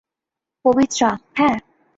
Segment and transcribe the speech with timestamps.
[0.65, 1.57] পবিত্রা, হ্যাঁ!